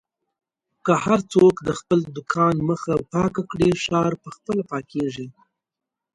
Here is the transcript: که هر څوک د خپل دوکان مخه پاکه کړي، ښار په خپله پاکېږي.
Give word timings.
که 0.85 0.93
هر 1.05 1.19
څوک 1.33 1.55
د 1.67 1.69
خپل 1.79 1.99
دوکان 2.15 2.55
مخه 2.69 2.93
پاکه 3.13 3.41
کړي، 3.51 3.69
ښار 3.83 4.11
په 4.23 4.29
خپله 4.35 4.61
پاکېږي. 4.71 5.27